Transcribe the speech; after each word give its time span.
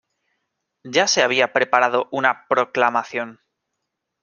Ya 0.83 1.05
se 1.05 1.21
había 1.21 1.53
preparado 1.53 2.07
una 2.09 2.47
proclamación. 2.47 3.39